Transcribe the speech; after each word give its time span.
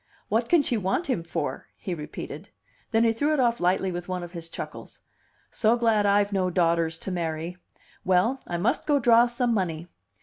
"What 0.29 0.49
can 0.49 0.63
she 0.63 0.77
want 0.77 1.11
him 1.11 1.21
for?" 1.21 1.67
he 1.77 1.93
repeated. 1.93 2.49
Then 2.89 3.03
he 3.03 3.13
threw 3.13 3.33
it 3.33 3.39
off 3.39 3.59
lightly 3.59 3.91
with 3.91 4.07
one 4.09 4.23
of 4.23 4.31
his 4.31 4.49
chuckles. 4.49 4.99
"So 5.51 5.75
glad 5.75 6.07
I've 6.07 6.33
no 6.33 6.49
daughters 6.49 6.97
to 6.97 7.11
marry! 7.11 7.55
Well 8.03 8.41
I 8.47 8.57
must 8.57 8.87
go 8.87 8.97
draw 8.97 9.27
some 9.27 9.53
money." 9.53 9.85